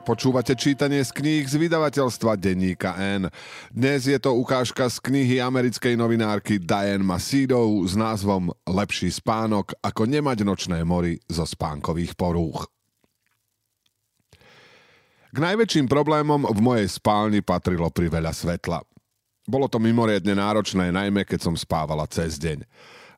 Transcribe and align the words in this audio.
Počúvate 0.00 0.56
čítanie 0.56 1.04
z 1.04 1.12
kníh 1.12 1.44
z 1.44 1.60
vydavateľstva 1.60 2.40
Denníka 2.40 2.96
N. 2.96 3.28
Dnes 3.68 4.08
je 4.08 4.16
to 4.16 4.32
ukážka 4.32 4.88
z 4.88 4.96
knihy 4.96 5.44
americkej 5.44 5.92
novinárky 5.92 6.56
Diane 6.56 7.04
Masidov 7.04 7.84
s 7.84 8.00
názvom 8.00 8.48
Lepší 8.64 9.12
spánok 9.12 9.76
ako 9.84 10.08
nemať 10.08 10.40
nočné 10.40 10.80
mory 10.88 11.20
zo 11.28 11.44
spánkových 11.44 12.16
porúch. 12.16 12.64
K 15.30 15.36
najväčším 15.36 15.84
problémom 15.84 16.48
v 16.48 16.60
mojej 16.64 16.88
spálni 16.88 17.44
patrilo 17.44 17.92
priveľa 17.92 18.32
svetla. 18.32 18.80
Bolo 19.44 19.68
to 19.68 19.76
mimoriadne 19.76 20.32
náročné, 20.32 20.88
najmä 20.96 21.28
keď 21.28 21.44
som 21.44 21.54
spávala 21.60 22.08
cez 22.08 22.40
deň. 22.40 22.64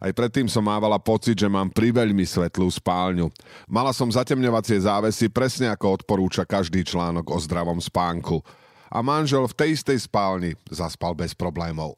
Aj 0.02 0.10
predtým 0.10 0.50
som 0.50 0.66
mávala 0.66 0.98
pocit, 0.98 1.38
že 1.38 1.46
mám 1.46 1.70
priveľmi 1.70 2.26
svetlú 2.26 2.66
spálňu. 2.66 3.30
Mala 3.70 3.94
som 3.94 4.10
zatemňovacie 4.10 4.82
závesy 4.82 5.30
presne 5.30 5.70
ako 5.70 6.02
odporúča 6.02 6.42
každý 6.42 6.82
článok 6.82 7.30
o 7.30 7.38
zdravom 7.38 7.78
spánku. 7.78 8.42
A 8.90 8.98
manžel 8.98 9.46
v 9.46 9.54
tej 9.54 9.68
istej 9.78 10.10
spálni 10.10 10.58
zaspal 10.66 11.14
bez 11.14 11.38
problémov. 11.38 11.94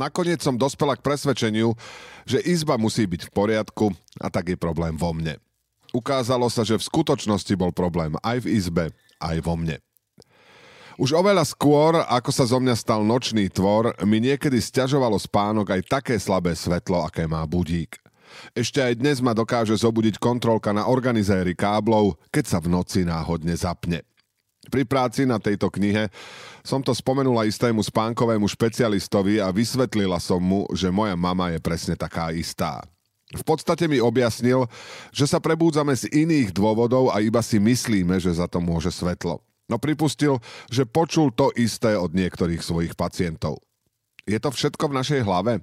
Nakoniec 0.00 0.40
som 0.40 0.56
dospela 0.56 0.96
k 0.96 1.04
presvedčeniu, 1.04 1.76
že 2.24 2.40
izba 2.40 2.80
musí 2.80 3.04
byť 3.04 3.28
v 3.28 3.34
poriadku 3.36 3.92
a 4.16 4.32
tak 4.32 4.48
je 4.48 4.56
problém 4.56 4.96
vo 4.96 5.12
mne. 5.12 5.36
Ukázalo 5.92 6.48
sa, 6.48 6.64
že 6.64 6.80
v 6.80 6.88
skutočnosti 6.88 7.52
bol 7.52 7.68
problém 7.68 8.16
aj 8.24 8.48
v 8.48 8.56
izbe, 8.56 8.84
aj 9.20 9.44
vo 9.44 9.60
mne. 9.60 9.76
Už 11.00 11.16
oveľa 11.16 11.48
skôr, 11.48 12.04
ako 12.04 12.28
sa 12.28 12.44
zo 12.44 12.60
mňa 12.60 12.76
stal 12.76 13.00
nočný 13.00 13.48
tvor, 13.48 13.96
mi 14.04 14.20
niekedy 14.20 14.60
stiažovalo 14.60 15.16
spánok 15.16 15.72
aj 15.72 15.80
také 15.88 16.14
slabé 16.20 16.52
svetlo, 16.52 17.08
aké 17.08 17.24
má 17.24 17.40
budík. 17.48 17.96
Ešte 18.52 18.80
aj 18.80 19.00
dnes 19.00 19.20
ma 19.20 19.36
dokáže 19.36 19.76
zobudiť 19.76 20.16
kontrolka 20.16 20.72
na 20.72 20.88
organizéry 20.88 21.52
káblov, 21.52 22.16
keď 22.32 22.44
sa 22.44 22.58
v 22.60 22.72
noci 22.72 23.04
náhodne 23.04 23.52
zapne. 23.56 24.04
Pri 24.70 24.86
práci 24.86 25.26
na 25.26 25.42
tejto 25.42 25.68
knihe 25.68 26.06
som 26.62 26.78
to 26.80 26.94
spomenula 26.94 27.50
istému 27.50 27.82
spánkovému 27.82 28.46
špecialistovi 28.46 29.42
a 29.42 29.50
vysvetlila 29.50 30.22
som 30.22 30.38
mu, 30.38 30.70
že 30.70 30.86
moja 30.86 31.18
mama 31.18 31.50
je 31.50 31.58
presne 31.58 31.98
taká 31.98 32.30
istá. 32.30 32.78
V 33.32 33.42
podstate 33.42 33.88
mi 33.88 33.96
objasnil, 33.98 34.68
že 35.08 35.24
sa 35.24 35.40
prebúdzame 35.40 35.96
z 35.96 36.06
iných 36.12 36.52
dôvodov 36.52 37.10
a 37.10 37.24
iba 37.24 37.40
si 37.40 37.56
myslíme, 37.56 38.20
že 38.20 38.36
za 38.36 38.44
to 38.44 38.60
môže 38.60 38.92
svetlo. 38.92 39.40
No 39.70 39.78
pripustil, 39.78 40.42
že 40.70 40.88
počul 40.88 41.30
to 41.34 41.54
isté 41.54 41.94
od 41.94 42.14
niektorých 42.14 42.62
svojich 42.62 42.94
pacientov. 42.98 43.62
Je 44.26 44.38
to 44.38 44.54
všetko 44.54 44.90
v 44.90 44.96
našej 45.02 45.20
hlave? 45.26 45.62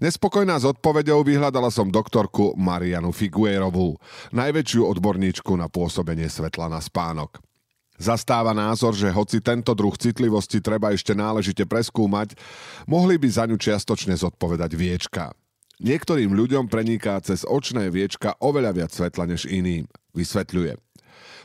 Nespokojná 0.00 0.56
s 0.56 0.64
odpovedou 0.64 1.20
vyhľadala 1.20 1.68
som 1.68 1.92
doktorku 1.92 2.56
Marianu 2.56 3.12
Figuerovú, 3.12 4.00
najväčšiu 4.32 4.88
odborníčku 4.96 5.52
na 5.60 5.68
pôsobenie 5.68 6.24
svetla 6.24 6.72
na 6.72 6.80
spánok. 6.80 7.36
Zastáva 8.00 8.56
názor, 8.56 8.96
že 8.96 9.12
hoci 9.12 9.44
tento 9.44 9.76
druh 9.76 9.92
citlivosti 9.92 10.64
treba 10.64 10.96
ešte 10.96 11.12
náležite 11.12 11.68
preskúmať, 11.68 12.32
mohli 12.88 13.20
by 13.20 13.28
za 13.28 13.44
ňu 13.44 13.60
čiastočne 13.60 14.16
zodpovedať 14.16 14.72
viečka. 14.72 15.36
Niektorým 15.84 16.32
ľuďom 16.32 16.72
preniká 16.72 17.20
cez 17.20 17.44
očné 17.44 17.92
viečka 17.92 18.40
oveľa 18.40 18.72
viac 18.72 18.90
svetla 18.96 19.28
než 19.28 19.44
iným, 19.44 19.84
vysvetľuje. 20.16 20.80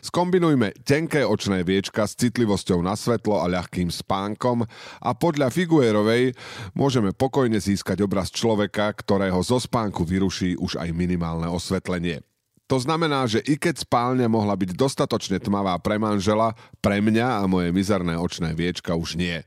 Skombinujme 0.06 0.70
tenké 0.86 1.26
očné 1.26 1.66
viečka 1.66 2.06
s 2.06 2.14
citlivosťou 2.14 2.78
na 2.86 2.94
svetlo 2.94 3.42
a 3.42 3.50
ľahkým 3.50 3.90
spánkom 3.90 4.62
a 5.02 5.10
podľa 5.18 5.50
Figuerovej 5.50 6.38
môžeme 6.78 7.10
pokojne 7.10 7.58
získať 7.58 8.06
obraz 8.06 8.30
človeka, 8.30 8.94
ktorého 8.94 9.42
zo 9.42 9.58
spánku 9.58 10.06
vyruší 10.06 10.62
už 10.62 10.78
aj 10.78 10.94
minimálne 10.94 11.50
osvetlenie. 11.50 12.22
To 12.70 12.78
znamená, 12.78 13.26
že 13.26 13.42
i 13.50 13.58
keď 13.58 13.82
spálňa 13.82 14.30
mohla 14.30 14.54
byť 14.54 14.78
dostatočne 14.78 15.42
tmavá 15.42 15.74
pre 15.82 15.98
manžela, 15.98 16.54
pre 16.86 17.02
mňa 17.02 17.42
a 17.42 17.50
moje 17.50 17.74
mizerné 17.74 18.14
očné 18.14 18.54
viečka 18.54 18.94
už 18.94 19.18
nie. 19.18 19.42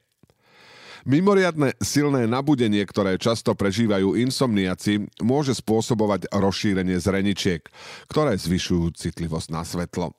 Mimoriadne 1.06 1.78
silné 1.78 2.27
nabudenie, 2.27 2.82
ktoré 2.82 3.15
často 3.15 3.55
prežívajú 3.55 4.19
insomniaci, 4.19 5.06
môže 5.22 5.55
spôsobovať 5.55 6.34
rozšírenie 6.34 6.99
zreničiek, 6.99 7.62
ktoré 8.11 8.34
zvyšujú 8.34 8.91
citlivosť 8.99 9.49
na 9.55 9.62
svetlo. 9.62 10.18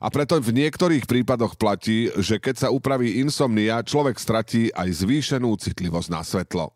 A 0.00 0.08
preto 0.08 0.40
v 0.40 0.56
niektorých 0.56 1.04
prípadoch 1.04 1.60
platí, 1.60 2.08
že 2.16 2.40
keď 2.40 2.54
sa 2.56 2.68
upraví 2.72 3.20
insomnia, 3.20 3.84
človek 3.84 4.16
stratí 4.16 4.72
aj 4.72 5.04
zvýšenú 5.04 5.52
citlivosť 5.60 6.08
na 6.08 6.24
svetlo. 6.24 6.72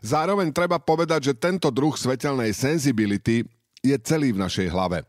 Zároveň 0.00 0.54
treba 0.54 0.78
povedať, 0.78 1.34
že 1.34 1.34
tento 1.36 1.68
druh 1.68 1.92
svetelnej 1.92 2.54
sensibility 2.54 3.42
je 3.82 3.96
celý 4.00 4.32
v 4.32 4.42
našej 4.46 4.70
hlave. 4.70 5.02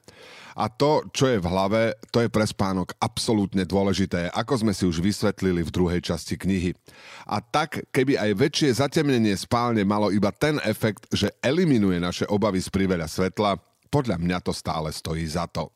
A 0.51 0.67
to, 0.67 1.07
čo 1.15 1.31
je 1.31 1.39
v 1.39 1.47
hlave, 1.47 1.95
to 2.11 2.19
je 2.19 2.27
pre 2.27 2.43
spánok 2.43 2.91
absolútne 2.99 3.63
dôležité, 3.63 4.27
ako 4.35 4.67
sme 4.67 4.73
si 4.75 4.83
už 4.83 4.99
vysvetlili 4.99 5.63
v 5.63 5.71
druhej 5.71 6.03
časti 6.03 6.35
knihy. 6.35 6.75
A 7.23 7.39
tak, 7.39 7.87
keby 7.95 8.19
aj 8.19 8.35
väčšie 8.35 8.69
zatemnenie 8.83 9.31
spálne 9.39 9.87
malo 9.87 10.11
iba 10.11 10.33
ten 10.35 10.59
efekt, 10.67 11.07
že 11.07 11.31
eliminuje 11.39 12.03
naše 12.03 12.27
obavy 12.27 12.59
z 12.59 12.67
priveľa 12.67 13.07
svetla, 13.07 13.55
podľa 13.87 14.19
mňa 14.19 14.37
to 14.43 14.51
stále 14.51 14.91
stojí 14.91 15.23
za 15.23 15.47
to. 15.47 15.71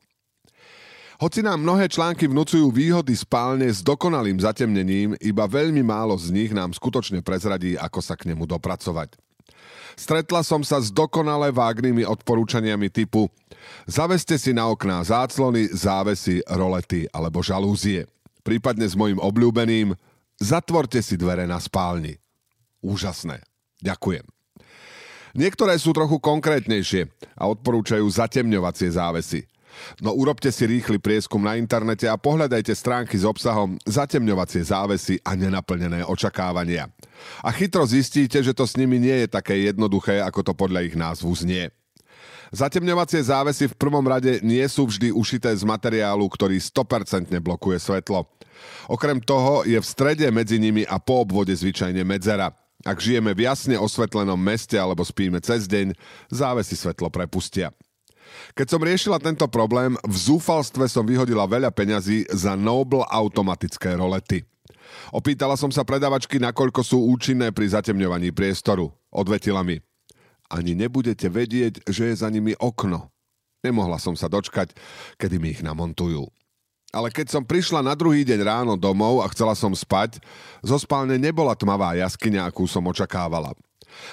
Hoci 1.16 1.40
nám 1.40 1.64
mnohé 1.64 1.88
články 1.88 2.28
vnúcujú 2.28 2.76
výhody 2.76 3.16
spálne 3.16 3.72
s 3.72 3.80
dokonalým 3.80 4.36
zatemnením, 4.36 5.16
iba 5.24 5.48
veľmi 5.48 5.80
málo 5.80 6.20
z 6.20 6.28
nich 6.36 6.52
nám 6.52 6.76
skutočne 6.76 7.24
prezradí, 7.24 7.80
ako 7.80 8.04
sa 8.04 8.20
k 8.20 8.36
nemu 8.36 8.44
dopracovať. 8.44 9.16
Stretla 9.96 10.44
som 10.44 10.60
sa 10.60 10.84
s 10.84 10.92
dokonale 10.92 11.56
vágnymi 11.56 12.04
odporúčaniami 12.04 12.92
typu 12.92 13.32
zaveste 13.88 14.36
si 14.36 14.52
na 14.52 14.68
okná 14.68 15.00
záclony, 15.08 15.72
závesy, 15.72 16.44
rolety 16.52 17.08
alebo 17.16 17.40
žalúzie. 17.40 18.06
Prípadne 18.44 18.86
s 18.86 18.94
mojim 18.94 19.18
obľúbeným 19.18 19.96
zatvorte 20.38 21.00
si 21.00 21.16
dvere 21.16 21.48
na 21.48 21.58
spálni. 21.64 22.20
Úžasné. 22.84 23.42
Ďakujem. 23.82 24.28
Niektoré 25.36 25.76
sú 25.80 25.92
trochu 25.92 26.20
konkrétnejšie 26.20 27.12
a 27.36 27.44
odporúčajú 27.52 28.04
zatemňovacie 28.08 28.92
závesy. 28.92 29.48
No 30.00 30.16
urobte 30.16 30.52
si 30.52 30.68
rýchly 30.68 31.00
prieskum 31.00 31.44
na 31.44 31.56
internete 31.60 32.08
a 32.10 32.20
pohľadajte 32.20 32.74
stránky 32.76 33.16
s 33.16 33.28
obsahom 33.28 33.80
zatemňovacie 33.88 34.64
závesy 34.66 35.20
a 35.24 35.36
nenaplnené 35.36 36.04
očakávania. 36.06 36.92
A 37.42 37.50
chytro 37.56 37.88
zistíte, 37.88 38.42
že 38.44 38.56
to 38.56 38.68
s 38.68 38.76
nimi 38.76 39.00
nie 39.00 39.26
je 39.26 39.28
také 39.32 39.68
jednoduché, 39.68 40.20
ako 40.20 40.52
to 40.52 40.54
podľa 40.54 40.86
ich 40.86 40.96
názvu 40.96 41.32
znie. 41.36 41.72
Zatemňovacie 42.56 43.20
závesy 43.26 43.68
v 43.68 43.76
prvom 43.76 44.06
rade 44.06 44.40
nie 44.46 44.64
sú 44.70 44.88
vždy 44.88 45.12
ušité 45.12 45.52
z 45.52 45.66
materiálu, 45.66 46.24
ktorý 46.30 46.56
100% 46.62 47.34
blokuje 47.42 47.82
svetlo. 47.82 48.24
Okrem 48.88 49.20
toho 49.20 49.68
je 49.68 49.76
v 49.76 49.86
strede 49.86 50.28
medzi 50.32 50.56
nimi 50.62 50.88
a 50.88 51.02
po 51.02 51.26
obvode 51.26 51.52
zvyčajne 51.52 52.06
medzera. 52.08 52.54
Ak 52.86 53.02
žijeme 53.02 53.34
v 53.34 53.50
jasne 53.50 53.76
osvetlenom 53.82 54.38
meste 54.38 54.78
alebo 54.78 55.02
spíme 55.02 55.42
cez 55.42 55.66
deň, 55.66 55.98
závesy 56.30 56.78
svetlo 56.78 57.10
prepustia. 57.10 57.74
Keď 58.54 58.68
som 58.68 58.82
riešila 58.82 59.18
tento 59.20 59.46
problém, 59.52 59.96
v 60.04 60.16
zúfalstve 60.16 60.88
som 60.88 61.04
vyhodila 61.04 61.50
veľa 61.50 61.72
peňazí 61.72 62.28
za 62.32 62.56
Noble 62.56 63.04
automatické 63.08 63.96
rolety. 64.00 64.44
Opýtala 65.12 65.60
som 65.60 65.70
sa 65.70 65.84
predavačky, 65.84 66.40
nakoľko 66.40 66.82
sú 66.82 66.98
účinné 67.12 67.52
pri 67.52 67.72
zatemňovaní 67.74 68.32
priestoru. 68.32 68.94
Odvetila 69.12 69.62
mi. 69.62 69.82
Ani 70.50 70.78
nebudete 70.78 71.26
vedieť, 71.26 71.86
že 71.90 72.14
je 72.14 72.16
za 72.16 72.30
nimi 72.30 72.54
okno. 72.58 73.10
Nemohla 73.66 73.98
som 73.98 74.14
sa 74.14 74.30
dočkať, 74.30 74.78
kedy 75.18 75.42
mi 75.42 75.58
ich 75.58 75.66
namontujú. 75.66 76.30
Ale 76.94 77.12
keď 77.12 77.28
som 77.28 77.44
prišla 77.44 77.84
na 77.84 77.92
druhý 77.92 78.24
deň 78.24 78.40
ráno 78.46 78.74
domov 78.80 79.20
a 79.20 79.28
chcela 79.34 79.52
som 79.58 79.74
spať, 79.74 80.22
zo 80.64 80.78
spálne 80.80 81.20
nebola 81.20 81.52
tmavá 81.58 81.98
jaskyňa, 81.98 82.48
akú 82.48 82.70
som 82.70 82.86
očakávala. 82.88 83.52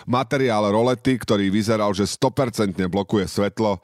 Materiál 0.04 0.68
rolety, 0.72 1.18
ktorý 1.18 1.48
vyzeral, 1.48 1.92
že 1.92 2.08
100% 2.08 2.76
blokuje 2.88 3.28
svetlo, 3.28 3.80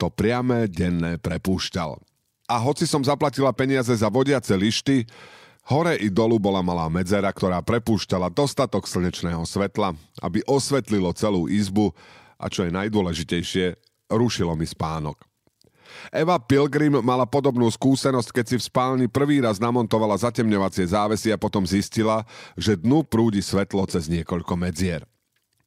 to 0.00 0.08
priame 0.08 0.66
denné 0.70 1.20
prepúšťal. 1.20 2.00
A 2.50 2.56
hoci 2.58 2.88
som 2.88 3.04
zaplatila 3.04 3.54
peniaze 3.54 3.94
za 3.94 4.10
vodiace 4.10 4.56
lišty, 4.58 5.06
hore 5.70 5.94
i 6.00 6.10
dolu 6.10 6.40
bola 6.42 6.64
malá 6.64 6.90
medzera, 6.90 7.30
ktorá 7.30 7.62
prepúšťala 7.62 8.32
dostatok 8.32 8.90
slnečného 8.90 9.46
svetla, 9.46 9.94
aby 10.18 10.42
osvetlilo 10.50 11.14
celú 11.14 11.46
izbu 11.46 11.94
a 12.40 12.48
čo 12.48 12.66
je 12.66 12.74
najdôležitejšie, 12.74 13.66
rušilo 14.10 14.56
mi 14.58 14.66
spánok. 14.66 15.30
Eva 16.10 16.38
Pilgrim 16.38 17.02
mala 17.02 17.26
podobnú 17.26 17.66
skúsenosť, 17.68 18.30
keď 18.30 18.44
si 18.46 18.56
v 18.58 18.66
spálni 18.66 19.06
prvý 19.10 19.42
raz 19.42 19.58
namontovala 19.58 20.16
zatemňovacie 20.18 20.86
závesy 20.90 21.34
a 21.34 21.38
potom 21.38 21.66
zistila, 21.66 22.24
že 22.54 22.78
dnu 22.78 23.04
prúdi 23.04 23.42
svetlo 23.42 23.84
cez 23.90 24.06
niekoľko 24.06 24.54
medzier. 24.56 25.02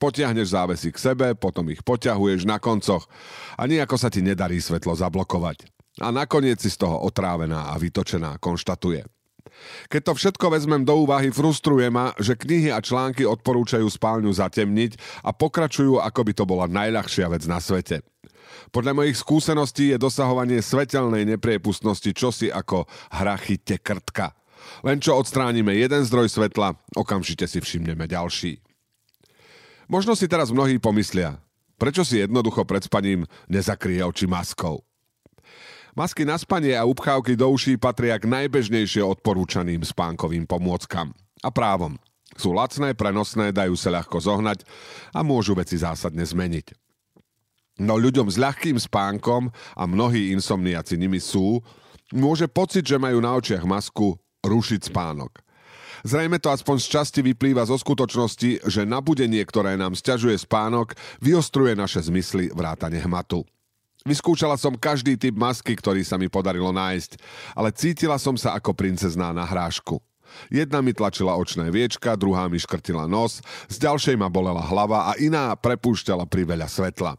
Potiahneš 0.03 0.51
závesy 0.51 0.91
k 0.91 0.99
sebe, 0.99 1.31
potom 1.31 1.71
ich 1.71 1.79
poťahuješ 1.79 2.43
na 2.43 2.59
koncoch 2.59 3.07
a 3.55 3.63
nejako 3.63 3.95
sa 3.95 4.11
ti 4.11 4.19
nedarí 4.19 4.59
svetlo 4.59 4.91
zablokovať. 4.99 5.63
A 6.03 6.11
nakoniec 6.11 6.59
si 6.59 6.67
z 6.67 6.83
toho 6.83 6.99
otrávená 7.07 7.71
a 7.71 7.79
vytočená, 7.79 8.35
konštatuje. 8.43 9.07
Keď 9.87 10.01
to 10.03 10.13
všetko 10.19 10.51
vezmem 10.51 10.83
do 10.83 11.07
úvahy, 11.07 11.31
frustruje 11.31 11.87
ma, 11.87 12.11
že 12.19 12.35
knihy 12.35 12.67
a 12.75 12.83
články 12.83 13.23
odporúčajú 13.23 13.87
spálňu 13.87 14.27
zatemniť 14.27 15.23
a 15.23 15.31
pokračujú, 15.31 16.03
ako 16.03 16.19
by 16.27 16.31
to 16.35 16.43
bola 16.43 16.67
najľahšia 16.67 17.31
vec 17.31 17.47
na 17.47 17.63
svete. 17.63 18.03
Podľa 18.75 18.99
mojich 18.99 19.15
skúseností 19.15 19.95
je 19.95 20.03
dosahovanie 20.03 20.59
svetelnej 20.59 21.23
nepriepustnosti 21.23 22.11
čosi 22.11 22.51
ako 22.51 22.91
hra 23.07 23.39
chytte 23.39 23.79
krtka. 23.79 24.35
Len 24.83 24.99
čo 24.99 25.15
odstránime 25.15 25.79
jeden 25.79 26.03
zdroj 26.03 26.27
svetla, 26.27 26.75
okamžite 26.91 27.47
si 27.47 27.63
všimneme 27.63 28.03
ďalší. 28.03 28.72
Možno 29.93 30.17
si 30.17 30.25
teraz 30.25 30.49
mnohí 30.49 30.81
pomyslia, 30.81 31.37
prečo 31.77 32.01
si 32.01 32.17
jednoducho 32.17 32.65
pred 32.65 32.81
spaním 32.81 33.29
nezakrie 33.45 34.01
oči 34.01 34.25
maskou. 34.25 34.81
Masky 35.93 36.25
na 36.25 36.33
spanie 36.33 36.73
a 36.73 36.81
upchávky 36.81 37.37
do 37.37 37.45
uší 37.53 37.77
patria 37.77 38.17
k 38.17 38.25
najbežnejšie 38.25 39.05
odporúčaným 39.05 39.85
spánkovým 39.85 40.49
pomôckam. 40.49 41.13
A 41.45 41.53
právom. 41.53 42.01
Sú 42.33 42.57
lacné, 42.57 42.97
prenosné, 42.97 43.53
dajú 43.53 43.77
sa 43.77 43.93
ľahko 43.93 44.17
zohnať 44.17 44.65
a 45.13 45.21
môžu 45.21 45.53
veci 45.53 45.77
zásadne 45.77 46.25
zmeniť. 46.25 46.73
No 47.77 47.93
ľuďom 47.93 48.33
s 48.33 48.41
ľahkým 48.41 48.81
spánkom 48.81 49.53
a 49.77 49.83
mnohí 49.85 50.33
insomniaci 50.33 50.97
nimi 50.97 51.21
sú, 51.21 51.61
môže 52.09 52.49
pocit, 52.49 52.89
že 52.89 52.97
majú 52.97 53.21
na 53.21 53.37
očiach 53.37 53.61
masku, 53.61 54.17
rušiť 54.41 54.89
spánok. 54.89 55.45
Zrejme 56.03 56.35
to 56.35 56.51
aspoň 56.51 56.83
z 56.83 56.87
časti 56.99 57.19
vyplýva 57.23 57.63
zo 57.63 57.79
skutočnosti, 57.79 58.67
že 58.67 58.83
nabudenie, 58.83 59.39
ktoré 59.47 59.79
nám 59.79 59.95
sťažuje 59.95 60.35
spánok, 60.35 60.99
vyostruje 61.23 61.79
naše 61.79 62.03
zmysly 62.03 62.51
vrátane 62.51 62.99
hmatu. 62.99 63.47
Vyskúšala 64.03 64.59
som 64.59 64.75
každý 64.75 65.15
typ 65.15 65.31
masky, 65.39 65.79
ktorý 65.79 66.03
sa 66.03 66.19
mi 66.19 66.27
podarilo 66.27 66.75
nájsť, 66.75 67.15
ale 67.55 67.71
cítila 67.71 68.19
som 68.19 68.35
sa 68.35 68.51
ako 68.51 68.75
princezná 68.75 69.31
na 69.31 69.47
hrášku. 69.47 70.03
Jedna 70.51 70.83
mi 70.83 70.91
tlačila 70.91 71.39
očné 71.39 71.71
viečka, 71.71 72.19
druhá 72.19 72.51
mi 72.51 72.59
škrtila 72.59 73.07
nos, 73.07 73.39
z 73.71 73.75
ďalšej 73.79 74.19
ma 74.19 74.27
bolela 74.27 74.59
hlava 74.59 75.07
a 75.07 75.15
iná 75.15 75.55
prepúšťala 75.55 76.27
priveľa 76.27 76.67
svetla. 76.67 77.15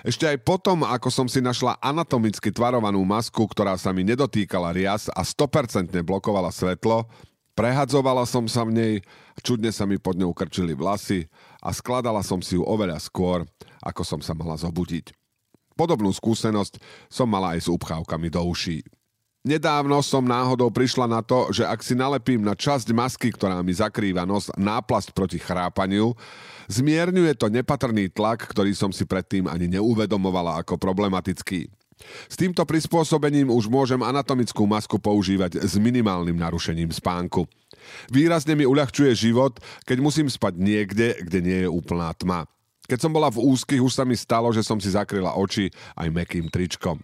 Ešte 0.00 0.24
aj 0.24 0.38
potom, 0.48 0.86
ako 0.86 1.12
som 1.12 1.26
si 1.28 1.44
našla 1.44 1.76
anatomicky 1.82 2.48
tvarovanú 2.48 3.04
masku, 3.04 3.44
ktorá 3.44 3.76
sa 3.76 3.92
mi 3.92 4.00
nedotýkala 4.06 4.72
rias 4.72 5.12
a 5.12 5.20
100% 5.20 5.92
blokovala 6.06 6.48
svetlo, 6.48 7.04
prehadzovala 7.58 8.22
som 8.22 8.46
sa 8.46 8.62
v 8.62 8.70
nej, 8.70 8.94
čudne 9.42 9.74
sa 9.74 9.82
mi 9.82 9.98
pod 9.98 10.14
ňou 10.14 10.30
krčili 10.30 10.78
vlasy 10.78 11.26
a 11.58 11.74
skladala 11.74 12.22
som 12.22 12.38
si 12.38 12.54
ju 12.54 12.62
oveľa 12.62 13.02
skôr, 13.02 13.42
ako 13.82 14.06
som 14.06 14.20
sa 14.22 14.30
mala 14.30 14.54
zobudiť. 14.54 15.10
Podobnú 15.74 16.14
skúsenosť 16.14 16.78
som 17.10 17.26
mala 17.26 17.58
aj 17.58 17.66
s 17.66 17.68
upchávkami 17.70 18.30
do 18.30 18.46
uší. 18.46 18.86
Nedávno 19.46 20.02
som 20.02 20.26
náhodou 20.26 20.70
prišla 20.70 21.06
na 21.06 21.22
to, 21.22 21.50
že 21.54 21.62
ak 21.62 21.82
si 21.82 21.94
nalepím 21.94 22.42
na 22.42 22.58
časť 22.58 22.90
masky, 22.90 23.30
ktorá 23.30 23.62
mi 23.62 23.74
zakrýva 23.74 24.26
nos, 24.26 24.50
náplasť 24.58 25.14
proti 25.14 25.38
chrápaniu, 25.38 26.14
zmierňuje 26.66 27.32
to 27.38 27.46
nepatrný 27.46 28.10
tlak, 28.10 28.50
ktorý 28.50 28.74
som 28.74 28.90
si 28.90 29.06
predtým 29.06 29.46
ani 29.46 29.70
neuvedomovala 29.78 30.62
ako 30.62 30.74
problematický. 30.74 31.70
S 32.30 32.34
týmto 32.38 32.62
prispôsobením 32.62 33.50
už 33.50 33.66
môžem 33.66 33.98
anatomickú 34.00 34.64
masku 34.64 34.96
používať 34.98 35.58
s 35.62 35.74
minimálnym 35.76 36.38
narušením 36.38 36.94
spánku. 36.94 37.46
Výrazne 38.12 38.54
mi 38.54 38.64
uľahčuje 38.64 39.12
život, 39.14 39.58
keď 39.84 39.98
musím 39.98 40.28
spať 40.30 40.54
niekde, 40.58 41.18
kde 41.24 41.38
nie 41.42 41.58
je 41.66 41.70
úplná 41.70 42.12
tma. 42.14 42.46
Keď 42.88 42.98
som 43.04 43.12
bola 43.12 43.28
v 43.28 43.44
úzkých, 43.44 43.84
už 43.84 43.92
sa 43.92 44.04
mi 44.08 44.16
stalo, 44.16 44.48
že 44.48 44.64
som 44.64 44.80
si 44.80 44.88
zakryla 44.88 45.36
oči 45.36 45.68
aj 45.92 46.08
mekým 46.08 46.48
tričkom. 46.48 46.96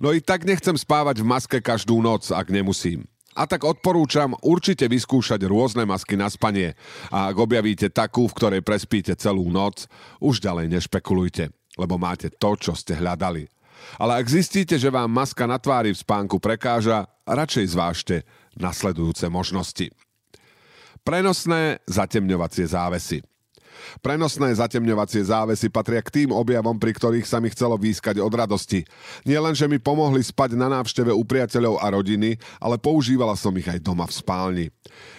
No 0.00 0.08
i 0.10 0.24
tak 0.24 0.48
nechcem 0.48 0.72
spávať 0.72 1.20
v 1.20 1.28
maske 1.28 1.58
každú 1.60 2.00
noc, 2.00 2.32
ak 2.32 2.48
nemusím. 2.48 3.04
A 3.32 3.48
tak 3.48 3.64
odporúčam 3.64 4.36
určite 4.44 4.84
vyskúšať 4.88 5.40
rôzne 5.48 5.88
masky 5.88 6.20
na 6.20 6.28
spanie. 6.28 6.76
A 7.08 7.32
ak 7.32 7.36
objavíte 7.36 7.88
takú, 7.88 8.28
v 8.28 8.36
ktorej 8.36 8.62
prespíte 8.64 9.16
celú 9.16 9.48
noc, 9.48 9.88
už 10.20 10.40
ďalej 10.44 10.68
nešpekulujte, 10.68 11.48
lebo 11.80 11.96
máte 11.96 12.28
to, 12.28 12.56
čo 12.60 12.76
ste 12.76 12.92
hľadali. 12.96 13.48
Ale 13.98 14.18
ak 14.18 14.26
zistíte, 14.26 14.76
že 14.78 14.92
vám 14.92 15.10
maska 15.10 15.46
na 15.46 15.56
tvári 15.56 15.92
v 15.94 16.02
spánku 16.02 16.38
prekáža, 16.38 17.06
radšej 17.28 17.66
zvážte 17.72 18.16
nasledujúce 18.56 19.28
možnosti. 19.32 19.88
Prenosné 21.02 21.82
zatemňovacie 21.90 22.66
závesy. 22.68 23.24
Prenosné 23.98 24.54
zatemňovacie 24.54 25.26
závesy 25.26 25.66
patria 25.66 25.98
k 25.98 26.22
tým 26.22 26.30
objavom, 26.30 26.78
pri 26.78 26.94
ktorých 26.94 27.26
sa 27.26 27.42
mi 27.42 27.50
chcelo 27.50 27.74
výskať 27.74 28.22
od 28.22 28.30
radosti. 28.30 28.86
Nie 29.26 29.42
len, 29.42 29.58
že 29.58 29.66
mi 29.66 29.82
pomohli 29.82 30.22
spať 30.22 30.54
na 30.54 30.70
návšteve 30.70 31.10
u 31.10 31.22
priateľov 31.26 31.82
a 31.82 31.90
rodiny, 31.90 32.38
ale 32.62 32.78
používala 32.78 33.34
som 33.34 33.50
ich 33.58 33.66
aj 33.66 33.82
doma 33.82 34.06
v 34.06 34.14
spálni. 34.14 34.66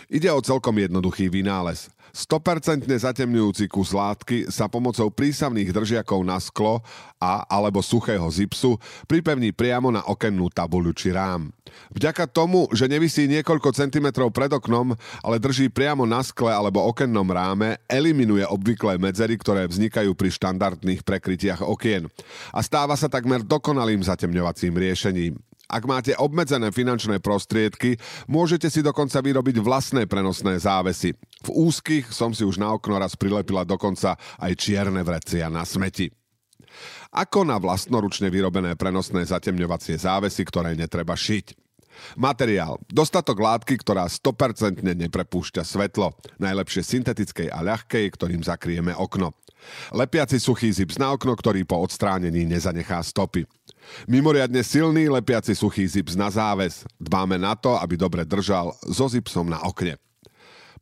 Ide 0.08 0.32
o 0.32 0.40
celkom 0.40 0.80
jednoduchý 0.80 1.28
vynález. 1.28 1.92
100% 2.14 2.86
zatemňujúci 2.86 3.66
kus 3.66 3.90
látky 3.90 4.46
sa 4.46 4.70
pomocou 4.70 5.10
prísavných 5.10 5.74
držiakov 5.74 6.22
na 6.22 6.38
sklo 6.38 6.86
a 7.18 7.42
alebo 7.50 7.82
suchého 7.82 8.30
zipsu 8.30 8.78
pripevní 9.10 9.50
priamo 9.50 9.90
na 9.90 10.06
okennú 10.06 10.46
tabuľu 10.54 10.94
či 10.94 11.10
rám. 11.10 11.50
Vďaka 11.90 12.30
tomu, 12.30 12.70
že 12.70 12.86
nevisí 12.86 13.26
niekoľko 13.26 13.74
centimetrov 13.74 14.30
pred 14.30 14.54
oknom, 14.54 14.94
ale 15.26 15.42
drží 15.42 15.74
priamo 15.74 16.06
na 16.06 16.22
skle 16.22 16.54
alebo 16.54 16.86
okennom 16.86 17.26
ráme, 17.26 17.82
eliminuje 17.90 18.46
obvyklé 18.46 19.02
medzery, 19.02 19.34
ktoré 19.34 19.66
vznikajú 19.66 20.14
pri 20.14 20.30
štandardných 20.30 21.02
prekrytiach 21.02 21.66
okien. 21.66 22.14
A 22.54 22.62
stáva 22.62 22.94
sa 22.94 23.10
takmer 23.10 23.42
dokonalým 23.42 24.06
zatemňovacím 24.06 24.78
riešením. 24.78 25.34
Ak 25.74 25.90
máte 25.90 26.14
obmedzené 26.14 26.70
finančné 26.70 27.18
prostriedky, 27.18 27.98
môžete 28.30 28.70
si 28.70 28.86
dokonca 28.86 29.18
vyrobiť 29.18 29.58
vlastné 29.58 30.06
prenosné 30.06 30.62
závesy. 30.62 31.18
V 31.42 31.50
úzkých 31.50 32.14
som 32.14 32.30
si 32.30 32.46
už 32.46 32.62
na 32.62 32.70
okno 32.70 33.02
raz 33.02 33.18
prilepila 33.18 33.66
dokonca 33.66 34.14
aj 34.38 34.54
čierne 34.54 35.02
vrecia 35.02 35.50
na 35.50 35.66
smeti. 35.66 36.14
Ako 37.10 37.42
na 37.42 37.58
vlastnoručne 37.58 38.30
vyrobené 38.30 38.78
prenosné 38.78 39.26
zatemňovacie 39.26 39.98
závesy, 39.98 40.46
ktoré 40.46 40.78
netreba 40.78 41.18
šiť. 41.18 41.58
Materiál. 42.18 42.82
Dostatok 42.90 43.38
látky, 43.38 43.78
ktorá 43.82 44.06
100% 44.10 44.82
neprepúšťa 44.82 45.62
svetlo. 45.66 46.14
Najlepšie 46.38 46.82
syntetickej 46.86 47.50
a 47.50 47.66
ľahkej, 47.66 48.06
ktorým 48.14 48.42
zakrieme 48.46 48.94
okno. 48.98 49.34
Lepiaci 49.96 50.42
suchý 50.42 50.74
zips 50.76 51.00
na 51.00 51.16
okno, 51.16 51.38
ktorý 51.38 51.64
po 51.64 51.80
odstránení 51.80 52.44
nezanechá 52.44 53.00
stopy. 53.00 53.48
Mimoriadne 54.10 54.62
silný 54.66 55.08
lepiaci 55.08 55.56
suchý 55.56 55.88
zips 55.88 56.18
na 56.18 56.28
záves. 56.28 56.84
Dbáme 56.98 57.40
na 57.40 57.56
to, 57.56 57.78
aby 57.80 57.96
dobre 57.96 58.28
držal 58.28 58.74
so 58.88 59.08
zipsom 59.08 59.48
na 59.48 59.62
okne. 59.64 59.96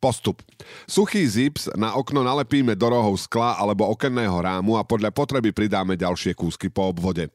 Postup. 0.02 0.42
Suchý 0.90 1.22
zips 1.22 1.70
na 1.78 1.94
okno 1.94 2.26
nalepíme 2.26 2.74
do 2.74 2.90
rohov 2.90 3.14
skla 3.22 3.54
alebo 3.54 3.86
okenného 3.86 4.34
rámu 4.34 4.74
a 4.74 4.82
podľa 4.82 5.14
potreby 5.14 5.54
pridáme 5.54 5.94
ďalšie 5.94 6.34
kúsky 6.34 6.66
po 6.66 6.90
obvode. 6.90 7.30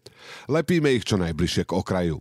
Lepíme 0.51 0.91
ich 0.91 1.07
čo 1.07 1.15
najbližšie 1.15 1.63
k 1.63 1.71
okraju. 1.71 2.19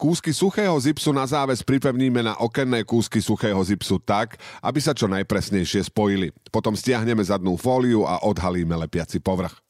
Kúsky 0.00 0.32
suchého 0.32 0.74
zipsu 0.80 1.12
na 1.12 1.26
záves 1.28 1.60
pripevníme 1.60 2.22
na 2.24 2.34
okenné 2.40 2.86
kúsky 2.86 3.20
suchého 3.20 3.60
zipsu 3.60 4.00
tak, 4.00 4.38
aby 4.64 4.80
sa 4.80 4.96
čo 4.96 5.04
najpresnejšie 5.10 5.92
spojili. 5.92 6.32
Potom 6.48 6.72
stiahneme 6.72 7.20
zadnú 7.20 7.58
fóliu 7.60 8.08
a 8.08 8.24
odhalíme 8.24 8.72
lepiaci 8.86 9.20
povrch. 9.20 9.63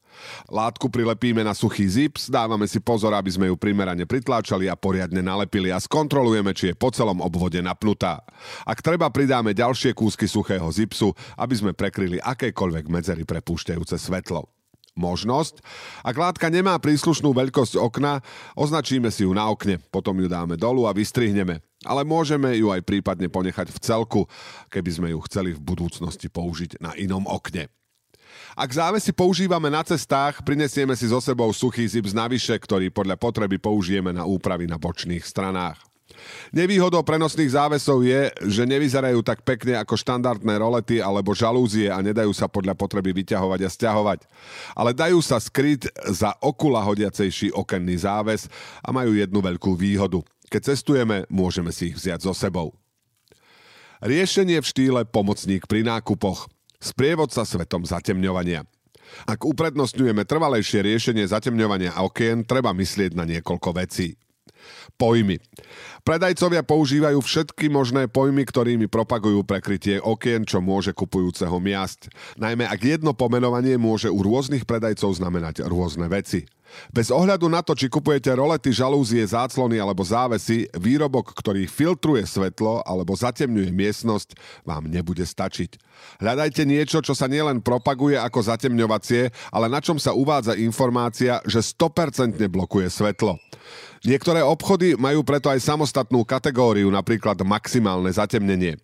Látku 0.49 0.91
prilepíme 0.91 1.43
na 1.43 1.57
suchý 1.57 1.87
zips, 1.89 2.33
dávame 2.33 2.69
si 2.69 2.81
pozor, 2.83 3.15
aby 3.15 3.31
sme 3.31 3.47
ju 3.51 3.57
primerane 3.57 4.05
pritláčali 4.05 4.69
a 4.69 4.79
poriadne 4.79 5.21
nalepili 5.21 5.73
a 5.73 5.79
skontrolujeme, 5.79 6.53
či 6.53 6.73
je 6.73 6.79
po 6.79 6.91
celom 6.91 7.21
obvode 7.21 7.59
napnutá. 7.61 8.25
Ak 8.65 8.83
treba, 8.85 9.09
pridáme 9.09 9.57
ďalšie 9.57 9.97
kúsky 9.97 10.29
suchého 10.29 10.67
zipsu, 10.73 11.13
aby 11.39 11.55
sme 11.55 11.73
prekryli 11.77 12.21
akékoľvek 12.21 12.85
medzery 12.91 13.23
prepúšťajúce 13.23 13.97
svetlo 13.99 14.55
možnosť. 14.95 15.61
Ak 16.07 16.15
látka 16.15 16.47
nemá 16.49 16.79
príslušnú 16.79 17.35
veľkosť 17.35 17.75
okna, 17.79 18.23
označíme 18.55 19.11
si 19.11 19.27
ju 19.27 19.35
na 19.35 19.51
okne, 19.51 19.83
potom 19.91 20.15
ju 20.23 20.31
dáme 20.31 20.55
dolu 20.55 20.87
a 20.87 20.95
vystrihneme. 20.95 21.61
Ale 21.85 22.07
môžeme 22.07 22.55
ju 22.57 22.73
aj 22.73 22.87
prípadne 22.87 23.29
ponechať 23.29 23.69
v 23.75 23.79
celku, 23.83 24.21
keby 24.73 24.91
sme 24.91 25.09
ju 25.13 25.19
chceli 25.29 25.53
v 25.53 25.61
budúcnosti 25.61 26.33
použiť 26.33 26.81
na 26.81 26.97
inom 26.97 27.27
okne. 27.29 27.69
Ak 28.55 28.71
závesy 28.71 29.11
používame 29.11 29.67
na 29.67 29.83
cestách, 29.83 30.45
prinesieme 30.47 30.95
si 30.95 31.11
so 31.11 31.19
sebou 31.19 31.51
suchý 31.51 31.87
zips 31.91 32.15
navyše, 32.15 32.55
ktorý 32.55 32.91
podľa 32.95 33.19
potreby 33.19 33.59
použijeme 33.59 34.15
na 34.15 34.23
úpravy 34.23 34.71
na 34.71 34.79
bočných 34.79 35.27
stranách. 35.27 35.83
Nevýhodou 36.55 37.03
prenosných 37.03 37.57
závesov 37.59 38.07
je, 38.07 38.31
že 38.47 38.69
nevyzerajú 38.69 39.25
tak 39.27 39.43
pekne 39.43 39.81
ako 39.81 39.99
štandardné 39.99 40.55
rolety 40.61 41.03
alebo 41.03 41.35
žalúzie 41.35 41.91
a 41.91 41.99
nedajú 41.99 42.31
sa 42.31 42.47
podľa 42.47 42.79
potreby 42.79 43.11
vyťahovať 43.11 43.61
a 43.67 43.73
stiahovať. 43.73 44.21
Ale 44.79 44.95
dajú 44.95 45.19
sa 45.19 45.43
skryť 45.43 45.91
za 46.15 46.37
okula 46.39 46.85
hodiacejší 46.87 47.51
okenný 47.57 48.07
záves 48.07 48.47
a 48.85 48.95
majú 48.95 49.19
jednu 49.19 49.43
veľkú 49.43 49.75
výhodu. 49.75 50.23
Keď 50.53 50.77
cestujeme, 50.77 51.27
môžeme 51.27 51.75
si 51.75 51.91
ich 51.91 51.99
vziať 51.99 52.23
so 52.23 52.33
sebou. 52.37 52.77
Riešenie 54.05 54.61
v 54.61 54.69
štýle 54.69 55.01
pomocník 55.09 55.65
pri 55.65 55.83
nákupoch 55.83 56.53
sprievodca 56.85 57.49
svetom 57.49 57.89
zatemňovania. 57.89 58.69
Ak 59.25 59.47
uprednostňujeme 59.47 60.29
trvalejšie 60.29 60.85
riešenie 60.85 61.25
zatemňovania 61.25 61.97
okien, 62.05 62.45
treba 62.45 62.77
myslieť 62.77 63.17
na 63.17 63.25
niekoľko 63.25 63.71
vecí. 63.81 64.21
Pojmy. 64.97 65.41
Predajcovia 66.05 66.65
používajú 66.65 67.21
všetky 67.21 67.69
možné 67.73 68.09
pojmy, 68.09 68.45
ktorými 68.49 68.87
propagujú 68.89 69.45
prekrytie 69.45 70.01
okien, 70.01 70.45
čo 70.45 70.65
môže 70.65 70.93
kupujúceho 70.97 71.57
miasť. 71.57 72.13
Najmä 72.41 72.69
ak 72.69 72.81
jedno 72.81 73.13
pomenovanie 73.17 73.77
môže 73.81 74.09
u 74.09 74.21
rôznych 74.21 74.69
predajcov 74.69 75.17
znamenať 75.17 75.65
rôzne 75.69 76.09
veci. 76.09 76.49
Bez 76.91 77.11
ohľadu 77.11 77.47
na 77.47 77.63
to, 77.63 77.73
či 77.77 77.87
kupujete 77.87 78.33
rolety, 78.35 78.75
žalúzie, 78.75 79.23
záclony 79.25 79.79
alebo 79.79 80.03
závesy, 80.03 80.67
výrobok, 80.75 81.33
ktorý 81.37 81.69
filtruje 81.71 82.27
svetlo 82.27 82.83
alebo 82.83 83.15
zatemňuje 83.15 83.71
miestnosť, 83.71 84.35
vám 84.67 84.91
nebude 84.91 85.23
stačiť. 85.23 85.79
Hľadajte 86.21 86.63
niečo, 86.67 86.99
čo 87.01 87.15
sa 87.15 87.31
nielen 87.31 87.63
propaguje 87.63 88.19
ako 88.19 88.41
zatemňovacie, 88.43 89.31
ale 89.55 89.67
na 89.71 89.79
čom 89.79 89.97
sa 89.97 90.13
uvádza 90.13 90.59
informácia, 90.59 91.39
že 91.47 91.63
100% 91.63 92.37
blokuje 92.51 92.91
svetlo. 92.91 93.39
Niektoré 94.05 94.45
obchody 94.45 95.01
majú 95.01 95.25
preto 95.25 95.49
aj 95.49 95.65
samostatnú 95.65 96.29
kategóriu, 96.29 96.93
napríklad 96.93 97.41
maximálne 97.41 98.13
zatemnenie. 98.13 98.77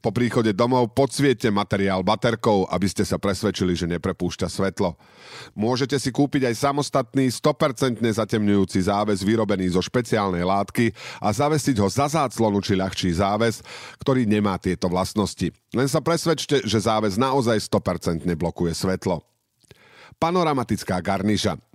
Po 0.00 0.14
príchode 0.14 0.54
domov 0.54 0.92
podsviete 0.92 1.50
materiál 1.50 2.04
baterkou, 2.06 2.68
aby 2.70 2.86
ste 2.88 3.02
sa 3.02 3.16
presvedčili, 3.16 3.74
že 3.76 3.90
neprepúšťa 3.90 4.48
svetlo. 4.48 4.94
Môžete 5.56 5.96
si 5.96 6.12
kúpiť 6.12 6.48
aj 6.48 6.54
samostatný 6.68 7.28
100% 7.28 8.02
zatemňujúci 8.02 8.78
záves 8.86 9.24
vyrobený 9.24 9.72
zo 9.74 9.82
špeciálnej 9.82 10.44
látky 10.44 10.92
a 11.18 11.32
zavesiť 11.32 11.76
ho 11.80 11.88
za 11.88 12.06
záclonu 12.10 12.60
či 12.60 12.78
ľahčí 12.78 13.10
záves, 13.14 13.64
ktorý 13.98 14.28
nemá 14.28 14.60
tieto 14.60 14.86
vlastnosti. 14.86 15.50
Len 15.72 15.88
sa 15.88 16.04
presvedčte, 16.04 16.62
že 16.62 16.78
záves 16.84 17.16
naozaj 17.16 17.58
100% 17.68 18.28
blokuje 18.36 18.76
svetlo. 18.76 19.24
Panoramatická 20.20 21.02
garniša. 21.02 21.71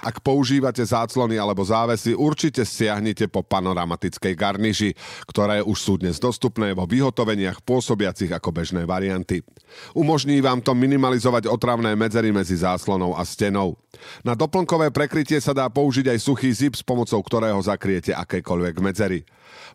Ak 0.00 0.24
používate 0.24 0.80
záclony 0.80 1.36
alebo 1.36 1.60
závesy, 1.60 2.16
určite 2.16 2.64
siahnite 2.64 3.28
po 3.28 3.44
panoramatickej 3.44 4.34
garniži, 4.36 4.90
ktoré 5.28 5.60
už 5.60 5.78
sú 5.78 5.94
dnes 6.00 6.16
dostupné 6.16 6.72
vo 6.72 6.88
vyhotoveniach 6.88 7.60
pôsobiacich 7.64 8.32
ako 8.32 8.50
bežné 8.50 8.88
varianty. 8.88 9.44
Umožní 9.92 10.40
vám 10.40 10.64
to 10.64 10.72
minimalizovať 10.72 11.46
otravné 11.46 11.92
medzery 11.94 12.32
medzi 12.32 12.56
záclonou 12.56 13.12
a 13.12 13.22
stenou. 13.28 13.76
Na 14.24 14.32
doplnkové 14.32 14.88
prekrytie 14.88 15.38
sa 15.38 15.52
dá 15.52 15.68
použiť 15.68 16.10
aj 16.10 16.18
suchý 16.18 16.50
zip, 16.50 16.74
s 16.78 16.82
pomocou 16.82 17.20
ktorého 17.20 17.60
zakriete 17.60 18.16
akékoľvek 18.16 18.76
medzery. 18.80 19.22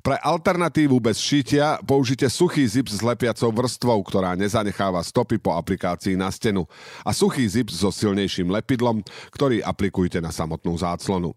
Pre 0.02 0.16
alternatívu 0.20 0.98
bez 1.02 1.18
šitia 1.18 1.82
použite 1.82 2.28
suchý 2.30 2.66
zip 2.68 2.92
s 2.92 3.02
lepiacou 3.02 3.50
vrstvou, 3.52 4.04
ktorá 4.06 4.38
nezanecháva 4.38 5.02
stopy 5.02 5.42
po 5.42 5.56
aplikácii 5.58 6.14
na 6.20 6.30
stenu 6.30 6.68
a 7.02 7.12
suchý 7.16 7.46
zip 7.48 7.70
so 7.72 7.90
silnejším 7.90 8.52
lepidlom, 8.52 9.02
ktorý 9.34 9.64
aplikujte 9.66 10.20
na 10.22 10.30
samotnú 10.30 10.76
záclonu. 10.78 11.34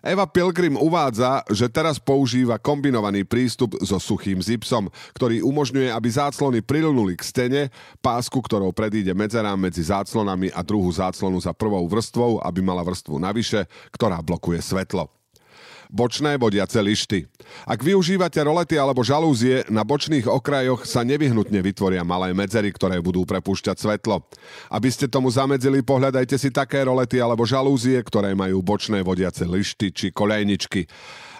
Eva 0.00 0.24
Pilgrim 0.24 0.80
uvádza, 0.80 1.44
že 1.52 1.68
teraz 1.68 2.00
používa 2.00 2.56
kombinovaný 2.56 3.28
prístup 3.28 3.76
so 3.84 4.00
suchým 4.00 4.40
zipsom, 4.40 4.88
ktorý 5.12 5.44
umožňuje, 5.44 5.92
aby 5.92 6.08
záclony 6.08 6.64
prilnuli 6.64 7.14
k 7.20 7.22
stene, 7.24 7.62
pásku, 8.00 8.36
ktorou 8.36 8.72
predíde 8.72 9.12
medzerám 9.12 9.60
medzi 9.60 9.84
záclonami 9.84 10.48
a 10.52 10.64
druhú 10.64 10.88
záclonu 10.88 11.40
za 11.40 11.52
prvou 11.52 11.84
vrstvou, 11.84 12.40
aby 12.40 12.60
mala 12.64 12.80
vrstvu 12.80 13.20
navyše, 13.20 13.68
ktorá 13.92 14.20
blokuje 14.24 14.60
svetlo 14.64 15.08
bočné 15.94 16.34
vodiace 16.34 16.82
lišty. 16.82 17.30
Ak 17.62 17.78
využívate 17.86 18.42
rolety 18.42 18.74
alebo 18.74 19.06
žalúzie, 19.06 19.62
na 19.70 19.86
bočných 19.86 20.26
okrajoch 20.26 20.82
sa 20.82 21.06
nevyhnutne 21.06 21.62
vytvoria 21.62 22.02
malé 22.02 22.34
medzery, 22.34 22.74
ktoré 22.74 22.98
budú 22.98 23.22
prepúšťať 23.22 23.78
svetlo. 23.78 24.26
Aby 24.74 24.90
ste 24.90 25.06
tomu 25.06 25.30
zamedzili, 25.30 25.86
pohľadajte 25.86 26.34
si 26.34 26.50
také 26.50 26.82
rolety 26.82 27.22
alebo 27.22 27.46
žalúzie, 27.46 28.02
ktoré 28.02 28.34
majú 28.34 28.58
bočné 28.58 29.06
vodiace 29.06 29.46
lišty 29.46 29.94
či 29.94 30.06
kolejničky. 30.10 30.90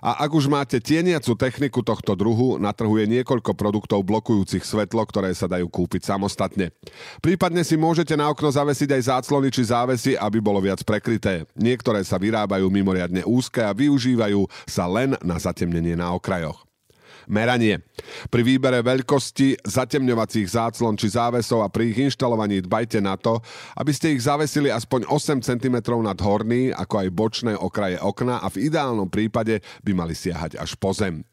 A 0.05 0.29
ak 0.29 0.37
už 0.37 0.53
máte 0.53 0.77
tieniacu 0.85 1.33
techniku 1.33 1.81
tohto 1.81 2.13
druhu, 2.13 2.61
na 2.61 2.77
trhu 2.77 3.01
je 3.01 3.09
niekoľko 3.09 3.57
produktov 3.57 4.05
blokujúcich 4.05 4.61
svetlo, 4.61 5.01
ktoré 5.09 5.33
sa 5.33 5.49
dajú 5.49 5.65
kúpiť 5.73 6.05
samostatne. 6.05 6.77
Prípadne 7.25 7.65
si 7.65 7.81
môžete 7.81 8.13
na 8.13 8.29
okno 8.29 8.53
zavesiť 8.53 9.01
aj 9.01 9.03
záclony 9.09 9.49
či 9.49 9.65
závesy, 9.65 10.13
aby 10.13 10.45
bolo 10.45 10.61
viac 10.61 10.85
prekryté. 10.85 11.49
Niektoré 11.57 12.05
sa 12.05 12.21
vyrábajú 12.21 12.69
mimoriadne 12.69 13.25
úzke 13.25 13.65
a 13.65 13.73
využívajú 13.73 14.44
sa 14.65 14.89
len 14.89 15.19
na 15.23 15.37
zatemnenie 15.37 15.97
na 15.99 16.13
okrajoch. 16.15 16.65
Meranie. 17.25 17.81
Pri 18.29 18.43
výbere 18.45 18.85
veľkosti 18.85 19.65
zatemňovacích 19.65 20.45
záclon 20.45 20.97
či 21.01 21.13
závesov 21.13 21.65
a 21.65 21.73
pri 21.73 21.93
ich 21.93 21.99
inštalovaní 22.13 22.61
dbajte 22.65 23.01
na 23.01 23.17
to, 23.17 23.41
aby 23.81 23.93
ste 23.97 24.13
ich 24.13 24.25
zavesili 24.29 24.69
aspoň 24.69 25.09
8 25.09 25.41
cm 25.41 25.77
nad 26.05 26.19
horný, 26.21 26.69
ako 26.77 26.95
aj 27.01 27.09
bočné 27.17 27.53
okraje 27.57 27.97
okna 27.97 28.45
a 28.45 28.53
v 28.53 28.69
ideálnom 28.69 29.09
prípade 29.09 29.65
by 29.81 29.93
mali 29.97 30.13
siahať 30.13 30.61
až 30.61 30.77
po 30.77 30.93
zem. 30.93 31.25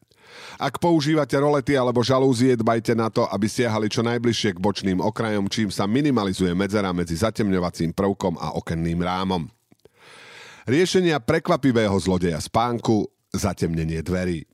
Ak 0.56 0.80
používate 0.80 1.36
rolety 1.36 1.76
alebo 1.76 2.00
žalúzie, 2.00 2.56
dbajte 2.56 2.96
na 2.96 3.12
to, 3.12 3.28
aby 3.28 3.44
siahali 3.52 3.92
čo 3.92 4.00
najbližšie 4.00 4.56
k 4.56 4.62
bočným 4.62 4.98
okrajom, 5.04 5.44
čím 5.52 5.68
sa 5.68 5.84
minimalizuje 5.84 6.56
medzera 6.56 6.88
medzi 6.96 7.20
zatemňovacím 7.20 7.92
prvkom 7.92 8.40
a 8.40 8.56
okenným 8.56 9.04
rámom. 9.04 9.44
Riešenia 10.62 11.18
prekvapivého 11.18 11.94
zlodeja 11.98 12.38
spánku, 12.38 13.10
zatemnenie 13.34 13.98
dverí. 13.98 14.46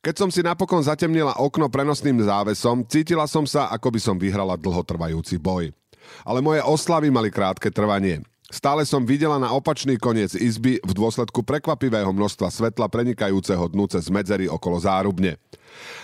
Keď 0.00 0.14
som 0.16 0.32
si 0.32 0.40
napokon 0.40 0.80
zatemnila 0.80 1.36
okno 1.36 1.68
prenosným 1.68 2.24
závesom, 2.24 2.88
cítila 2.88 3.28
som 3.28 3.44
sa, 3.44 3.68
ako 3.68 3.92
by 3.92 4.00
som 4.00 4.16
vyhrala 4.16 4.56
dlhotrvajúci 4.56 5.36
boj. 5.36 5.76
Ale 6.24 6.40
moje 6.40 6.64
oslavy 6.64 7.12
mali 7.12 7.28
krátke 7.28 7.68
trvanie. 7.68 8.24
Stále 8.48 8.88
som 8.88 9.04
videla 9.04 9.36
na 9.36 9.52
opačný 9.52 10.00
koniec 10.00 10.32
izby 10.32 10.80
v 10.80 10.92
dôsledku 10.96 11.44
prekvapivého 11.44 12.10
množstva 12.16 12.48
svetla 12.48 12.88
prenikajúceho 12.88 13.68
dnu 13.76 13.92
cez 13.92 14.08
medzery 14.08 14.48
okolo 14.48 14.80
zárubne. 14.80 15.36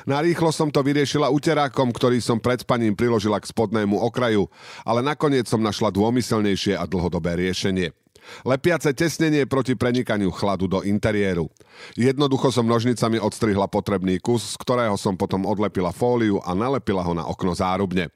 Narýchlo 0.05 0.53
som 0.53 0.69
to 0.69 0.85
vyriešila 0.85 1.33
uterákom, 1.33 1.89
ktorý 1.89 2.21
som 2.21 2.37
pred 2.37 2.61
spaním 2.61 2.93
priložila 2.93 3.41
k 3.41 3.49
spodnému 3.49 3.97
okraju, 3.97 4.45
ale 4.85 5.01
nakoniec 5.01 5.49
som 5.49 5.65
našla 5.65 5.89
dômyselnejšie 5.89 6.77
a 6.77 6.85
dlhodobé 6.85 7.35
riešenie. 7.41 7.97
Lepiace 8.43 8.93
tesnenie 8.93 9.47
proti 9.47 9.79
prenikaniu 9.79 10.35
chladu 10.35 10.67
do 10.67 10.81
interiéru. 10.83 11.49
Jednoducho 11.95 12.51
som 12.51 12.67
nožnicami 12.67 13.23
odstrihla 13.23 13.71
potrebný 13.71 14.19
kus, 14.19 14.55
z 14.55 14.57
ktorého 14.61 14.99
som 14.99 15.15
potom 15.15 15.47
odlepila 15.47 15.95
fóliu 15.95 16.43
a 16.43 16.53
nalepila 16.53 17.05
ho 17.07 17.13
na 17.15 17.25
okno 17.25 17.55
zárubne. 17.55 18.11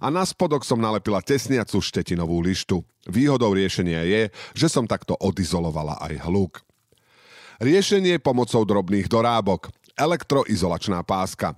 A 0.00 0.08
na 0.08 0.22
spodok 0.22 0.62
som 0.62 0.80
nalepila 0.80 1.20
tesniacu 1.20 1.82
štetinovú 1.82 2.38
lištu. 2.40 2.80
Výhodou 3.06 3.54
riešenia 3.54 4.02
je, 4.06 4.22
že 4.54 4.66
som 4.70 4.86
takto 4.86 5.14
odizolovala 5.18 5.98
aj 6.02 6.26
hluk. 6.26 6.62
Riešenie 7.62 8.20
pomocou 8.20 8.62
drobných 8.68 9.08
dorábok. 9.08 9.72
Elektroizolačná 9.96 11.00
páska. 11.08 11.56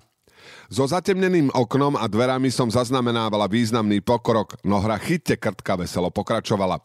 So 0.68 0.84
zatemneným 0.84 1.48
oknom 1.52 1.96
a 1.96 2.04
dverami 2.04 2.52
som 2.52 2.68
zaznamenávala 2.68 3.48
významný 3.48 4.04
pokrok, 4.04 4.60
no 4.64 4.82
hra 4.84 5.00
chytte 5.00 5.40
krtka 5.40 5.80
veselo 5.80 6.12
pokračovala. 6.12 6.80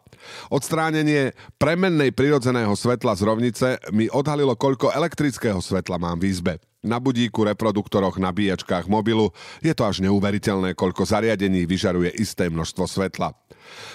Odstránenie 0.51 1.35
premennej 1.59 2.15
prirodzeného 2.15 2.71
svetla 2.79 3.15
z 3.19 3.21
rovnice 3.27 3.67
mi 3.91 4.07
odhalilo, 4.07 4.55
koľko 4.55 4.95
elektrického 4.95 5.59
svetla 5.59 5.99
mám 5.99 6.23
v 6.23 6.31
izbe. 6.31 6.53
Na 6.83 6.99
budíku, 6.99 7.47
reproduktoroch, 7.47 8.19
nabíjačkách 8.19 8.91
mobilu 8.91 9.31
je 9.63 9.71
to 9.71 9.87
až 9.87 10.03
neuveriteľné, 10.03 10.75
koľko 10.75 11.07
zariadení 11.07 11.63
vyžaruje 11.63 12.11
isté 12.19 12.51
množstvo 12.51 12.83
svetla. 12.87 13.31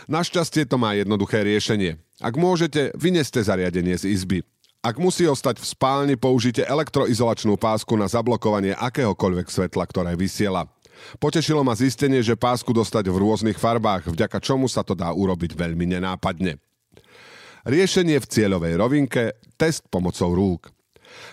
Našťastie 0.09 0.65
to 0.65 0.81
má 0.81 0.97
jednoduché 0.97 1.45
riešenie. 1.45 2.01
Ak 2.25 2.41
môžete, 2.41 2.97
vyneste 2.97 3.45
zariadenie 3.45 3.93
z 4.01 4.09
izby. 4.09 4.41
Ak 4.79 4.95
musí 4.95 5.27
ostať 5.27 5.59
v 5.59 5.67
spálni, 5.67 6.15
použite 6.15 6.63
elektroizolačnú 6.63 7.59
pásku 7.59 7.91
na 7.99 8.07
zablokovanie 8.07 8.79
akéhokoľvek 8.79 9.51
svetla, 9.51 9.85
ktoré 9.91 10.15
vysiela. 10.15 10.71
Potešilo 11.19 11.67
ma 11.67 11.75
zistenie, 11.75 12.23
že 12.23 12.39
pásku 12.39 12.71
dostať 12.71 13.11
v 13.11 13.19
rôznych 13.19 13.59
farbách, 13.59 14.07
vďaka 14.15 14.39
čomu 14.39 14.71
sa 14.71 14.87
to 14.87 14.95
dá 14.95 15.11
urobiť 15.11 15.59
veľmi 15.59 15.99
nenápadne. 15.99 16.63
Riešenie 17.67 18.23
v 18.23 18.31
cieľovej 18.31 18.75
rovinke, 18.79 19.35
test 19.59 19.83
pomocou 19.91 20.31
rúk. 20.31 20.71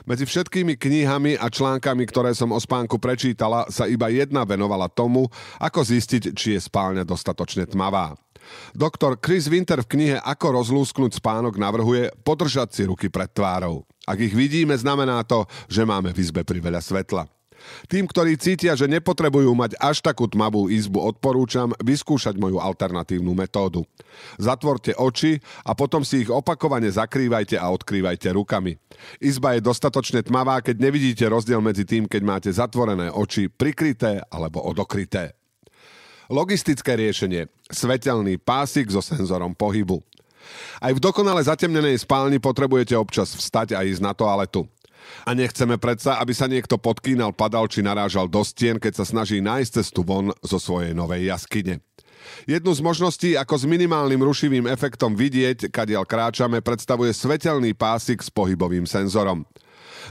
Medzi 0.09 0.25
všetkými 0.25 0.73
knihami 0.81 1.37
a 1.37 1.45
článkami, 1.45 2.09
ktoré 2.09 2.33
som 2.33 2.49
o 2.49 2.57
spánku 2.57 2.97
prečítala, 2.97 3.69
sa 3.69 3.85
iba 3.85 4.09
jedna 4.09 4.41
venovala 4.41 4.89
tomu, 4.89 5.29
ako 5.61 5.85
zistiť, 5.85 6.33
či 6.33 6.57
je 6.57 6.65
spálňa 6.65 7.05
dostatočne 7.05 7.69
tmavá. 7.69 8.17
Doktor 8.75 9.17
Chris 9.19 9.47
Winter 9.47 9.81
v 9.81 9.91
knihe 9.91 10.17
Ako 10.19 10.55
rozlúsknuť 10.55 11.17
spánok 11.19 11.55
navrhuje 11.55 12.11
podržať 12.23 12.69
si 12.75 12.83
ruky 12.85 13.07
pred 13.07 13.31
tvárou. 13.31 13.87
Ak 14.05 14.21
ich 14.21 14.33
vidíme, 14.37 14.77
znamená 14.77 15.25
to, 15.25 15.49
že 15.65 15.81
máme 15.81 16.13
v 16.13 16.21
izbe 16.21 16.45
priveľa 16.45 16.81
svetla. 16.81 17.25
Tým, 17.89 18.05
ktorí 18.05 18.37
cítia, 18.37 18.77
že 18.77 18.85
nepotrebujú 18.85 19.49
mať 19.57 19.77
až 19.81 20.01
takú 20.01 20.29
tmavú 20.29 20.69
izbu, 20.69 21.01
odporúčam 21.01 21.73
vyskúšať 21.81 22.37
moju 22.37 22.61
alternatívnu 22.61 23.33
metódu. 23.33 23.85
Zatvorte 24.37 24.93
oči 24.95 25.41
a 25.65 25.73
potom 25.73 26.05
si 26.05 26.25
ich 26.25 26.29
opakovane 26.29 26.87
zakrývajte 26.89 27.57
a 27.57 27.67
odkrývajte 27.73 28.31
rukami. 28.37 28.77
Izba 29.17 29.57
je 29.57 29.65
dostatočne 29.65 30.21
tmavá, 30.21 30.61
keď 30.61 30.75
nevidíte 30.77 31.25
rozdiel 31.25 31.59
medzi 31.59 31.83
tým, 31.83 32.05
keď 32.05 32.21
máte 32.21 32.49
zatvorené 32.53 33.11
oči 33.11 33.49
prikryté 33.49 34.21
alebo 34.29 34.61
odokryté. 34.61 35.35
Logistické 36.25 36.97
riešenie. 36.97 37.45
Svetelný 37.69 38.41
pásik 38.41 38.89
so 38.89 38.97
senzorom 38.97 39.53
pohybu. 39.53 40.01
Aj 40.81 40.89
v 40.89 40.97
dokonale 40.97 41.45
zatemnenej 41.45 42.01
spálni 42.01 42.41
potrebujete 42.41 42.97
občas 42.97 43.37
vstať 43.37 43.77
a 43.77 43.85
ísť 43.85 44.01
na 44.01 44.13
toaletu. 44.17 44.65
A 45.21 45.37
nechceme 45.37 45.77
predsa, 45.77 46.17
aby 46.17 46.33
sa 46.33 46.49
niekto 46.49 46.81
podkýnal, 46.81 47.29
padal 47.29 47.69
či 47.69 47.85
narážal 47.85 48.25
do 48.25 48.41
stien, 48.41 48.81
keď 48.81 49.01
sa 49.01 49.05
snaží 49.05 49.37
nájsť 49.37 49.85
cestu 49.85 50.01
von 50.01 50.33
zo 50.41 50.57
svojej 50.57 50.97
novej 50.97 51.29
jaskyne. 51.29 51.85
Jednu 52.49 52.73
z 52.73 52.81
možností, 52.81 53.29
ako 53.37 53.61
s 53.61 53.69
minimálnym 53.69 54.17
rušivým 54.17 54.65
efektom 54.65 55.13
vidieť, 55.13 55.69
kadiaľ 55.69 56.09
kráčame, 56.09 56.57
predstavuje 56.57 57.13
svetelný 57.13 57.77
pásik 57.77 58.25
s 58.25 58.33
pohybovým 58.33 58.89
senzorom. 58.89 59.45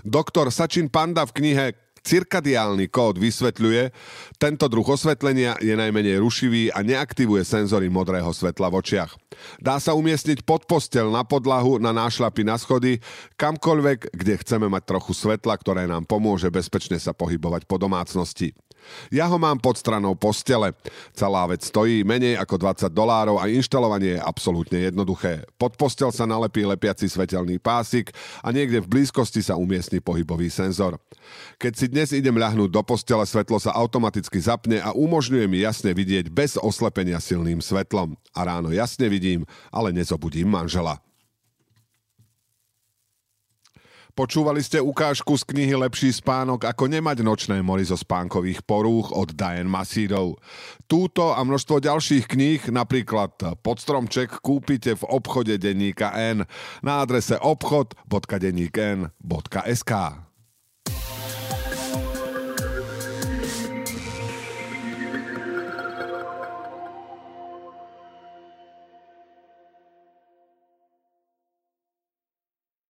Doktor 0.07 0.55
Sačin 0.55 0.87
Panda 0.87 1.27
v 1.27 1.35
knihe 1.43 1.67
Cirkadiálny 2.05 2.93
kód 2.93 3.17
vysvetľuje, 3.17 3.89
tento 4.37 4.69
druh 4.69 4.85
osvetlenia 4.85 5.57
je 5.65 5.73
najmenej 5.73 6.21
rušivý 6.21 6.69
a 6.69 6.85
neaktivuje 6.85 7.41
senzory 7.49 7.89
modrého 7.89 8.29
svetla 8.29 8.69
v 8.69 8.85
očiach. 8.85 9.17
Dá 9.57 9.81
sa 9.81 9.97
umiestniť 9.97 10.45
pod 10.45 10.69
postel, 10.69 11.09
na 11.09 11.25
podlahu, 11.25 11.81
na 11.81 11.97
nášlapy, 11.97 12.45
na 12.45 12.61
schody, 12.61 13.01
kamkoľvek, 13.41 14.13
kde 14.13 14.35
chceme 14.37 14.69
mať 14.69 14.85
trochu 14.85 15.17
svetla, 15.17 15.57
ktoré 15.57 15.89
nám 15.89 16.05
pomôže 16.05 16.53
bezpečne 16.53 17.01
sa 17.01 17.17
pohybovať 17.17 17.65
po 17.65 17.81
domácnosti. 17.81 18.53
Ja 19.09 19.31
ho 19.31 19.37
mám 19.41 19.59
pod 19.59 19.79
stranou 19.79 20.15
postele. 20.19 20.73
Celá 21.17 21.49
vec 21.49 21.65
stojí 21.65 22.03
menej 22.03 22.37
ako 22.41 22.61
20 22.61 22.91
dolárov 22.93 23.41
a 23.41 23.49
inštalovanie 23.49 24.19
je 24.19 24.25
absolútne 24.25 24.79
jednoduché. 24.85 25.47
Pod 25.57 25.79
postel 25.79 26.11
sa 26.13 26.29
nalepí 26.29 26.67
lepiaci 26.67 27.09
svetelný 27.09 27.57
pásik 27.63 28.13
a 28.45 28.53
niekde 28.53 28.83
v 28.85 28.91
blízkosti 28.91 29.41
sa 29.41 29.57
umiestni 29.57 30.03
pohybový 30.03 30.51
senzor. 30.53 31.01
Keď 31.57 31.73
si 31.73 31.87
dnes 31.89 32.09
idem 32.13 32.37
ľahnúť 32.37 32.69
do 32.69 32.83
postele, 32.85 33.25
svetlo 33.25 33.57
sa 33.57 33.73
automaticky 33.73 34.37
zapne 34.43 34.83
a 34.83 34.93
umožňuje 34.93 35.47
mi 35.49 35.65
jasne 35.65 35.97
vidieť 35.97 36.29
bez 36.29 36.61
oslepenia 36.61 37.23
silným 37.23 37.63
svetlom. 37.65 38.19
A 38.37 38.41
ráno 38.45 38.75
jasne 38.75 39.09
vidím, 39.09 39.47
ale 39.73 39.95
nezobudím 39.95 40.51
manžela. 40.51 41.01
Počúvali 44.15 44.63
ste 44.63 44.79
ukážku 44.79 45.35
z 45.35 45.43
knihy 45.43 45.75
Lepší 45.75 46.15
spánok, 46.15 46.71
ako 46.71 46.87
nemať 46.87 47.27
nočné 47.27 47.59
mori 47.67 47.83
zo 47.83 47.99
spánkových 47.99 48.63
porúch 48.63 49.11
od 49.11 49.35
Diane 49.35 49.67
Masídov. 49.67 50.39
Túto 50.87 51.35
a 51.35 51.43
množstvo 51.43 51.83
ďalších 51.83 52.31
kníh, 52.31 52.63
napríklad 52.71 53.59
Podstromček, 53.59 54.39
kúpite 54.39 54.95
v 54.95 55.03
obchode 55.11 55.59
denníka 55.59 56.15
N 56.15 56.47
na 56.87 57.03
adrese 57.03 57.43
obchod.denníkn.sk. 57.43 59.93